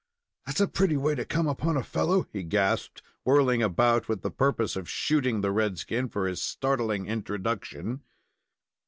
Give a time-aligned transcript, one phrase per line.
[0.47, 4.31] "That's a pretty way to come upon a fellow!" he gasped, whirling about with the
[4.31, 8.01] purpose of shooting the red skin for his startling introduction.